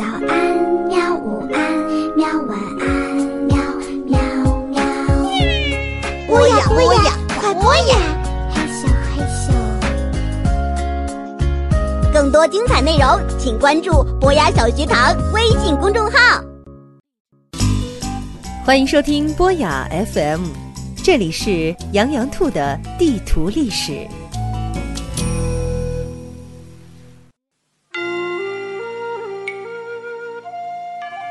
[0.00, 0.32] 早安，
[0.88, 1.14] 喵！
[1.14, 1.60] 午安，
[2.16, 2.26] 喵！
[2.48, 2.88] 晚安，
[3.44, 3.54] 喵
[4.06, 4.18] 喵
[4.70, 4.80] 喵。
[6.26, 7.98] 播呀播呀，快播呀！
[8.50, 9.52] 嘿咻嘿咻。
[12.14, 16.42] 更多精彩内容，请关注博雅小学堂微信公众号。
[18.64, 20.46] 欢迎收听博雅 FM，
[21.04, 24.08] 这里是羊羊兔的地图历史。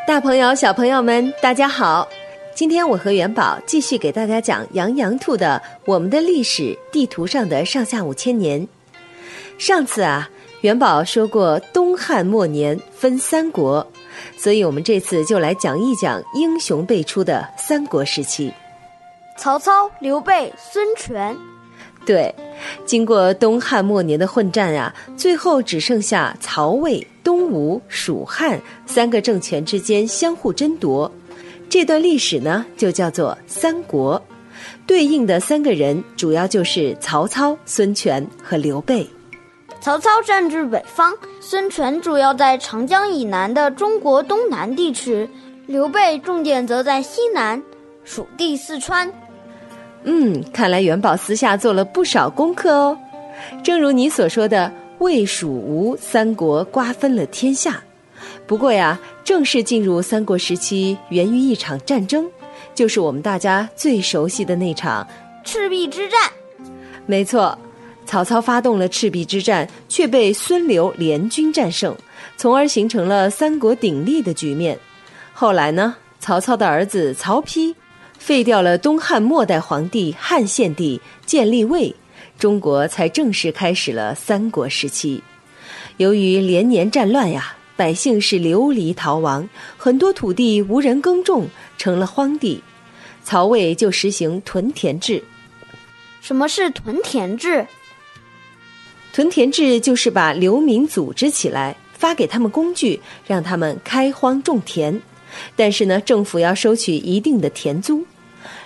[0.09, 2.09] 大朋友、小朋友们，大家好！
[2.55, 8.59] 今天我和元宝继续给大家讲羊羊兔的《我们的历史地图上的上下五千年》。
[9.59, 10.27] 上次啊，
[10.61, 13.85] 元宝说过东汉末年分三国，
[14.35, 18.51] 所以我们这次就来讲一讲英雄辈出的三国时期。
[19.37, 21.37] 曹操、刘备、孙权。
[22.03, 22.33] 对，
[22.83, 31.11] 经过东汉末年的混战啊，最后只剩下曹魏、东吴、蜀汉三个政权之间相互争夺。
[31.69, 34.19] 这段历史呢，就叫做三国。
[34.87, 39.07] 对应的三个人主要就是曹操、孙权和刘备。
[39.79, 45.29] 曹操占据北方，孙权主要在长江以南的中国东南地区，
[45.67, 47.61] 刘备重点则在西南，
[48.03, 49.07] 蜀地四川。
[50.01, 52.97] 嗯，看来元宝私下做了不少功课哦。
[53.63, 57.83] 正如你所说的，魏、蜀、吴三国瓜分了天下。
[58.45, 62.29] 不过呀，正式进入三国时期，源于一场战争，
[62.75, 65.07] 就是我们大家最熟悉的那场
[65.43, 66.19] 赤壁之战。
[67.05, 67.57] 没错，
[68.05, 71.95] 曹操发动了赤壁之战，却被孙刘联军战胜，
[72.37, 74.77] 从而形成了三国鼎立的局面。
[75.33, 77.75] 后来呢，曹操的儿子曹丕。
[78.17, 81.95] 废掉了东汉末代皇帝汉献帝，建立魏，
[82.39, 85.21] 中国才正式开始了三国时期。
[85.97, 89.47] 由于连年战乱呀，百姓是流离逃亡，
[89.77, 92.63] 很多土地无人耕种，成了荒地。
[93.25, 95.21] 曹魏就实行屯田制。
[96.21, 97.67] 什么是屯田制？
[99.11, 105.01] 屯田制就是把流民组织起来，发给他们工具，让他们开荒种田。
[105.55, 108.05] 但是呢，政府要收取一定的田租。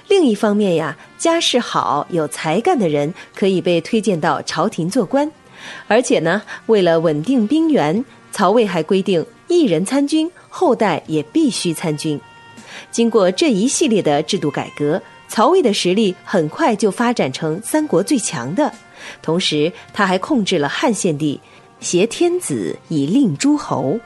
[0.07, 5.31] 另一方面呀，家世好、有才干的人可以被推荐到朝廷做官。
[5.87, 12.19] 而且呢，为了稳定兵源，曹魏还规定一人参军，后代也必须参军。
[12.91, 18.71] 经过这一系列的制度改革，曹魏的实力很快就发展成三国最强的。
[19.21, 21.39] 同时，他还控制了汉献帝，
[21.79, 23.99] 挟天子以令诸侯。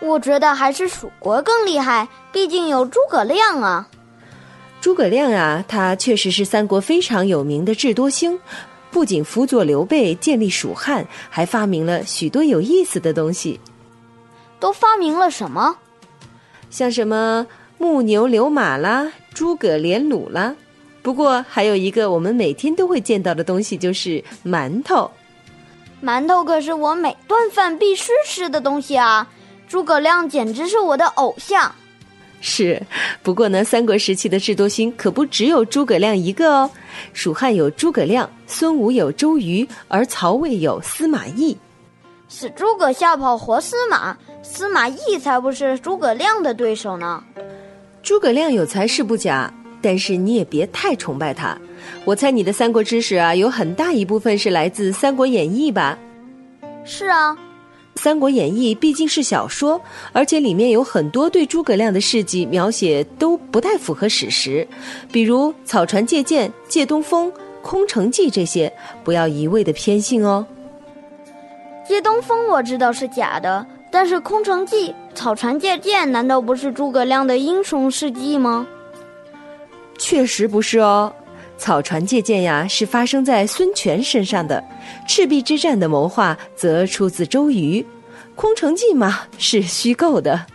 [0.00, 3.88] 我觉得还是蜀国更厉害，毕竟有诸葛亮啊。
[4.84, 8.38] 诸葛亮啊，他确实是三国非常有名的智多星，
[8.90, 13.58] 不仅辅佐刘备建立蜀汉，还发明了许多有意思的东西。
[14.60, 15.78] 都发明了什么？
[16.68, 17.46] 像什么
[17.78, 20.54] 木牛流马啦，诸葛连弩啦。
[21.00, 25.10] 不过还有一个我们每天都会见到的东西，就是馒头。
[26.02, 29.26] 馒头可是我每顿饭必须吃的东西啊。
[29.66, 31.74] 诸葛亮简直是我的偶像。
[32.46, 32.78] 是，
[33.22, 36.70] 不过呢，三国时期的智多星可不只有诸葛亮一个哦。
[37.14, 41.56] 蜀汉有诸葛亮，孙吴有周瑜，而曹魏有司马懿。
[42.28, 47.24] 死诸葛吓跑活司马，司马懿才不是诸葛亮的对手呢。
[48.02, 49.50] 诸葛亮有才是不假，
[49.80, 51.56] 但是你也别太崇拜他。
[52.04, 55.98] 我猜你的三国知识啊，有很大一部分是来自《三国演义》吧？
[56.84, 57.32] 是啊。
[57.96, 59.80] 《三国演义》毕竟是小说，
[60.12, 64.66] 而且里面有很多对诸葛亮的事迹描写都不太符合史实，
[65.12, 67.32] 比如草船借箭、借东风、
[67.62, 68.72] 空城计这些，
[69.04, 70.44] 不要一味的偏信哦。
[71.86, 78.66] 借东风我知道是假的，但是空城计、草船借箭难道不是诸葛亮的英雄事迹吗？
[79.96, 81.14] 确实不是哦。
[81.56, 84.62] 草船借箭呀，是发生在孙权身上的；
[85.08, 87.84] 赤壁之战的谋划则出自周瑜。
[88.34, 90.46] 空城计嘛，是虚构的。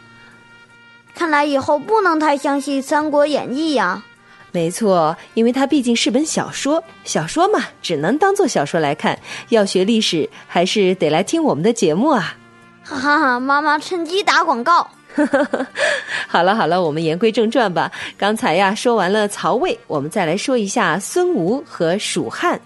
[1.16, 4.04] 看来以后不能太相信《三国演义》呀。
[4.52, 9.20] 没错，因为它毕竟是本小说，小说嘛，只能当做小说来看。
[9.50, 12.36] 要学历史，还是得来听我们的节目啊。
[12.84, 14.90] 哈哈哈，妈妈趁机打广告。
[16.28, 17.92] 好了好了，我们言归正传吧。
[18.18, 22.60] 刚才呀说完了曹魏，我们再来说一下孙吴和蜀汉。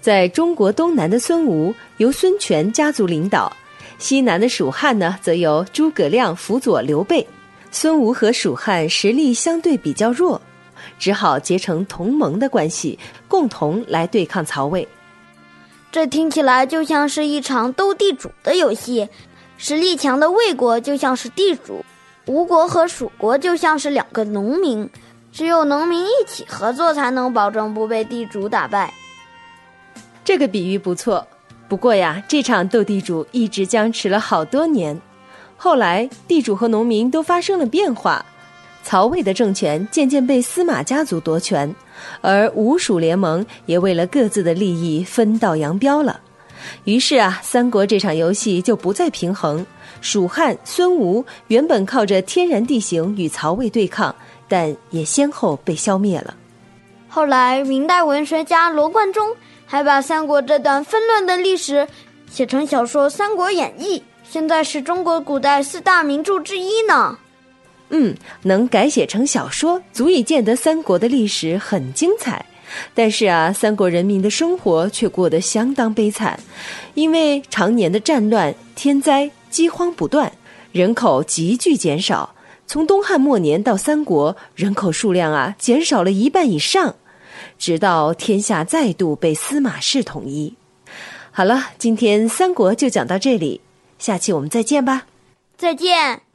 [0.00, 3.52] 在中国东南的孙吴由孙权家族领导，
[3.98, 7.26] 西南的蜀汉呢则由诸葛亮辅佐刘备。
[7.72, 10.40] 孙吴和蜀汉实力相对比较弱，
[10.98, 12.98] 只好结成同盟的关系，
[13.28, 14.86] 共同来对抗曹魏。
[15.90, 19.08] 这听起来就像是一场斗地主的游戏。
[19.58, 21.84] 实力强的魏国就像是地主，
[22.26, 24.88] 吴国和蜀国就像是两个农民，
[25.32, 28.92] 只有农民一起合作，才能保证不被地主打败。
[30.24, 31.26] 这个比喻不错，
[31.68, 35.00] 不过呀，这场斗地主一直僵持了好多年。
[35.56, 38.24] 后来，地主和农民都发生了变化，
[38.82, 41.74] 曹魏的政权渐渐被司马家族夺权，
[42.20, 46.20] 而吴蜀联盟也为了各自的利益分道扬镳了。
[46.84, 49.64] 于是啊，三国这场游戏就不再平衡。
[50.00, 54.14] 蜀汉、孙吴原本靠着天然地形与曹魏对抗，
[54.46, 56.34] 但也先后被消灭了。
[57.08, 59.34] 后来，明代文学家罗贯中
[59.64, 61.88] 还把三国这段纷乱的历史
[62.30, 63.98] 写成小说《三国演义》。
[64.28, 67.18] 现在是中国古代四大名著之一呢。
[67.88, 72.44] 嗯，能改写成小说，足以见得三国的历史很精彩。
[72.94, 76.38] 但是啊，三国人民的生活却过得相当悲惨，
[76.94, 80.32] 因为常年的战乱、天灾、饥荒不断，
[80.72, 82.34] 人口急剧减少。
[82.66, 86.96] 从东汉末年到三国，人口数量啊减少了一半以上，
[87.58, 90.54] 直到天下再度被司马氏统一。
[91.30, 93.60] 好了，今天三国就讲到这里。
[93.98, 95.06] 下期我们再见吧，
[95.56, 96.25] 再见。